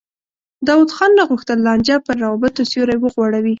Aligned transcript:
داود 0.67 0.91
خان 0.95 1.11
نه 1.17 1.23
غوښتل 1.29 1.57
لانجه 1.67 1.95
پر 2.05 2.15
روابطو 2.23 2.61
سیوری 2.71 2.97
وغوړوي. 2.99 3.49